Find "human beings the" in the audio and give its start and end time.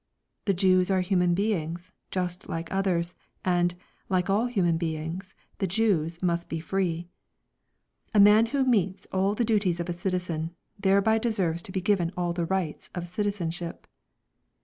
4.47-5.67